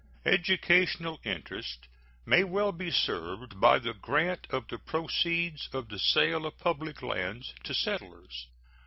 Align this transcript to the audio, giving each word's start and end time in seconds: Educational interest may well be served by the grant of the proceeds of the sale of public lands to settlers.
Educational 0.25 1.19
interest 1.23 1.87
may 2.25 2.43
well 2.43 2.71
be 2.71 2.89
served 2.89 3.59
by 3.61 3.77
the 3.77 3.93
grant 3.93 4.47
of 4.49 4.67
the 4.67 4.79
proceeds 4.79 5.69
of 5.73 5.89
the 5.89 5.99
sale 5.99 6.47
of 6.47 6.57
public 6.57 7.03
lands 7.03 7.53
to 7.65 7.75
settlers. 7.75 8.47